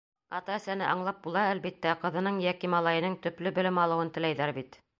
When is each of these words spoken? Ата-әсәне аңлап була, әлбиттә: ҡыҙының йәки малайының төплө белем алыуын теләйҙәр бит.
Ата-әсәне 0.35 0.85
аңлап 0.93 1.19
була, 1.25 1.43
әлбиттә: 1.57 1.93
ҡыҙының 2.05 2.39
йәки 2.47 2.71
малайының 2.77 3.19
төплө 3.27 3.53
белем 3.59 3.81
алыуын 3.83 4.15
теләйҙәр 4.17 4.57
бит. 4.61 4.81